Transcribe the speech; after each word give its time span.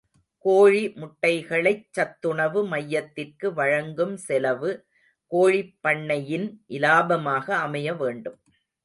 கோழி 0.45 0.93
முட்டைகளைச் 0.95 1.83
சத்துணவு 1.91 2.65
மையத்திற்கு 2.67 3.53
வாங்கும் 3.53 4.15
செலவு, 4.17 4.71
கோழிப் 5.31 5.75
பண்ணையின் 5.87 6.47
இலாபமாக 6.69 7.55
அமைய 7.57 7.93
வேண்டும். 7.93 8.39